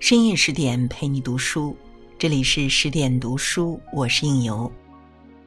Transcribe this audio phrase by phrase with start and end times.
[0.00, 1.76] 深夜十点陪你读书，
[2.18, 4.72] 这里是十点读书，我是应由。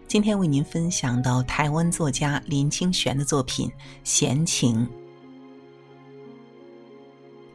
[0.08, 3.68] 今天为您分享到台湾作家林清玄的作品
[4.04, 4.86] 《闲情》。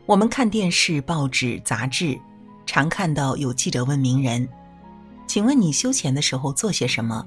[0.05, 2.19] 我们看电视、报纸、杂志，
[2.67, 4.49] 常看到有记者问名人
[5.29, 7.25] ：“请问你休闲的时候做些什么？”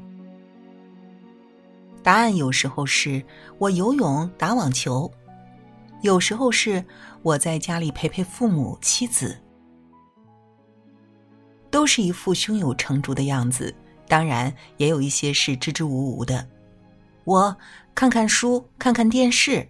[2.04, 3.24] 答案有时候是
[3.58, 5.10] 我游泳、打网球，
[6.02, 6.84] 有时候是
[7.22, 9.40] 我在家里陪陪父母、妻子。
[11.72, 13.74] 都是一副胸有成竹的样子，
[14.08, 16.46] 当然也有一些是支支吾吾的。
[17.24, 17.56] 我
[17.96, 19.68] 看看书，看看电视，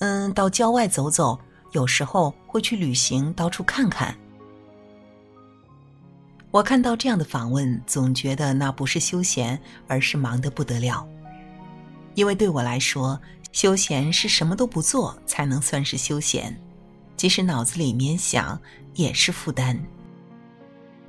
[0.00, 1.38] 嗯，到郊外走走，
[1.72, 4.14] 有时候会去旅行，到处看看。
[6.50, 11.08] 我看到这样的访问，总觉得那不是休闲，而是忙得不得了。
[12.18, 13.20] 因为对我来说，
[13.52, 16.60] 休闲是什么都不做才能算是休闲，
[17.16, 18.60] 即使脑子里面想，
[18.94, 19.80] 也是负担。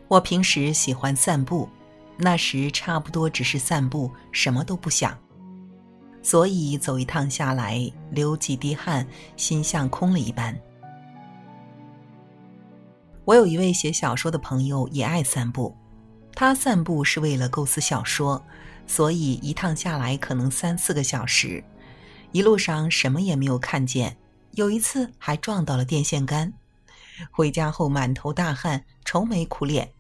[0.07, 1.67] 我平时喜欢散步，
[2.15, 5.17] 那时差不多只是散步，什么都不想。
[6.21, 10.55] 所以走一趟下来，流几滴汗，心像空了一般。
[13.25, 15.75] 我有一位写小说的朋友，也爱散步。
[16.35, 18.39] 他散步是为了构思小说，
[18.89, 21.63] 所以一趟下来可能三四个小时，
[22.31, 24.17] 一路上什么也没有看见。
[24.55, 26.51] 有一次还撞到了电线杆，
[27.29, 29.91] 回家后满头大汗，愁眉苦脸。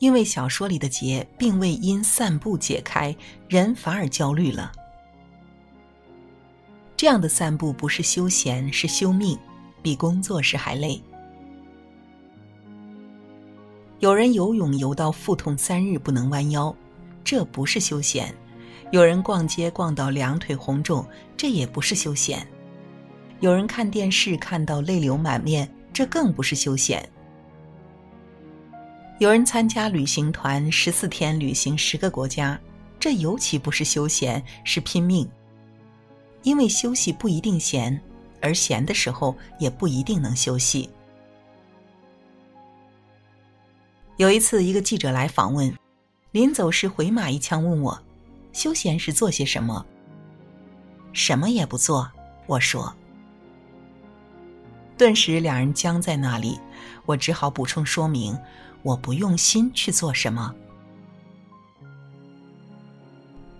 [0.00, 3.16] 因为小说里的结并未因散步解开，
[3.48, 4.72] 人反而焦虑了。
[6.96, 9.38] 这样的散步不是休闲，是休命，
[9.80, 11.00] 比工作时还累。
[14.00, 16.74] 有人游泳游到腹痛三日不能弯腰，
[17.28, 18.32] 这不是休闲；
[18.90, 22.38] 有人逛街逛到两腿红肿，这也不是休闲；
[23.40, 27.06] 有人看电视看到泪流满面，这更不是休闲。
[29.18, 32.58] 有人参加旅行团，十四天旅行十个国家，
[32.98, 35.28] 这尤其不是休闲，是拼命。
[36.44, 38.00] 因为休息不一定闲，
[38.40, 40.88] 而闲的时候也不一定能休息。
[44.16, 45.70] 有一次，一个记者来访问，
[46.30, 47.98] 临走时回马一枪问我
[48.52, 49.84] ：“休闲时做些什么
[51.12, 52.10] ？”“什么也不做。”
[52.46, 52.94] 我说。
[54.96, 56.58] 顿时两人僵在那里，
[57.06, 58.38] 我只好补充说明。
[58.82, 60.54] 我不用心去做什么。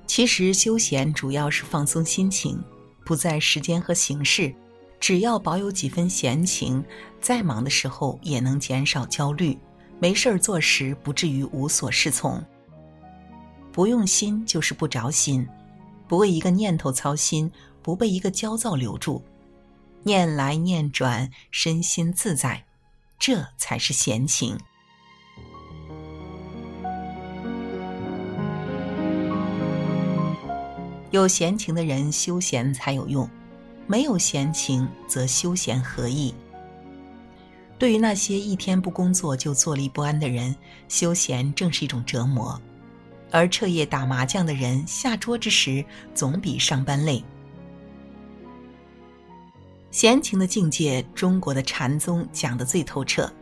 [0.07, 2.63] 其实休闲主要是放松心情，
[3.05, 4.55] 不在时间和形式，
[5.01, 6.83] 只要保有几分闲情，
[7.21, 9.59] 再忙的时候也能减少焦虑，
[9.99, 12.43] 没事儿做时不至于无所适从。
[13.79, 15.47] 不用心就是不着心，
[16.09, 17.49] 不为一个念头操心，
[17.81, 19.23] 不被一个焦躁留住，
[20.03, 22.65] 念来念转，身心自在，
[23.21, 24.59] 这才是闲情。
[31.13, 33.29] 有闲情的人，休闲才有用；
[33.87, 36.35] 没有闲情，则休闲何益？
[37.79, 40.57] 对于那些一天不工作就坐立不安的人，
[40.89, 42.61] 休闲正是一种折磨；
[43.31, 45.85] 而彻夜打麻将的人，下桌之时
[46.15, 47.23] 总比上班累。
[49.91, 53.33] 闲情的境界，中国的禅宗讲得最透彻，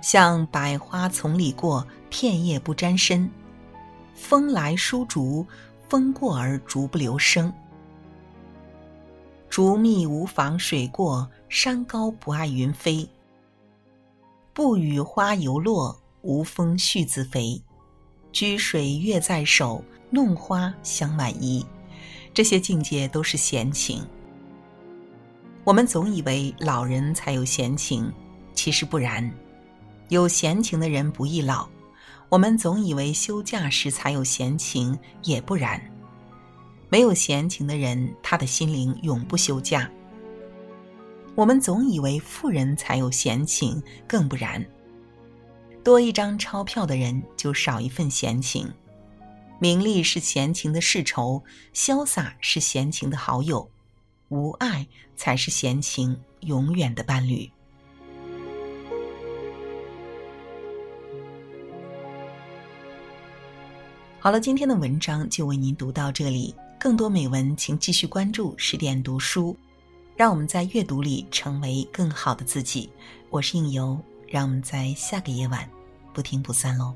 [0.00, 3.28] 像百花丛里过，片叶不沾身；
[4.14, 5.46] 风来疏竹。
[5.88, 7.50] 风过而竹不留声，
[9.48, 13.08] 竹密无妨水过，山高不碍云飞。
[14.52, 17.62] 不与花犹落，无风絮自肥。
[18.38, 21.66] 掬水月在手，弄花香满衣。
[22.32, 24.00] 这些境界都是闲情。
[25.64, 28.08] 我们总以为老人才有闲情，
[28.54, 29.28] 其实不然。
[30.10, 31.68] 有闲情的人不易老。
[32.28, 35.82] 我们总以为休假时才有闲情，也不然。
[36.88, 39.90] 没有闲情的人，他的心灵永不休假。
[41.34, 44.64] 我们总以为富人才有闲情，更不然。
[45.84, 48.70] 多一张钞票的人，就少一份闲情。
[49.58, 51.42] 名利是闲情的世仇，
[51.74, 53.68] 潇洒是闲情的好友，
[54.28, 54.86] 无爱
[55.16, 57.50] 才是闲情永远的伴侣。
[64.20, 66.54] 好了，今天的文章就为您读到这里。
[66.78, 69.56] 更多美文，请继续关注十点读书，
[70.14, 72.90] 让我们在阅读里成为更好的自己。
[73.30, 73.98] 我是应由，
[74.30, 75.68] 让我们在下个夜晚
[76.12, 76.94] 不听不散喽。